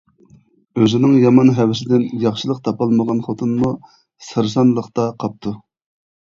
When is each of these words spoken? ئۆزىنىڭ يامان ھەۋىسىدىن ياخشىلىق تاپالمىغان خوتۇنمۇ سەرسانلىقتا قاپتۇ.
ئۆزىنىڭ 0.83 1.11
يامان 1.23 1.51
ھەۋىسىدىن 1.59 2.05
ياخشىلىق 2.23 2.63
تاپالمىغان 2.69 3.21
خوتۇنمۇ 3.27 3.71
سەرسانلىقتا 4.31 5.07
قاپتۇ. 5.27 5.55